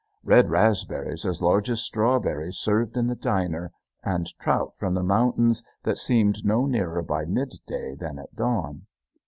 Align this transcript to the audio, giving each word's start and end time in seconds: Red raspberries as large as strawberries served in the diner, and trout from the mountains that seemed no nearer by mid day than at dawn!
Red 0.23 0.49
raspberries 0.49 1.27
as 1.27 1.43
large 1.43 1.69
as 1.69 1.81
strawberries 1.83 2.57
served 2.57 2.97
in 2.97 3.05
the 3.05 3.13
diner, 3.13 3.71
and 4.03 4.25
trout 4.39 4.73
from 4.75 4.95
the 4.95 5.03
mountains 5.03 5.63
that 5.83 5.99
seemed 5.99 6.43
no 6.43 6.65
nearer 6.65 7.03
by 7.03 7.23
mid 7.25 7.53
day 7.67 7.93
than 7.93 8.17
at 8.17 8.35
dawn! 8.35 8.87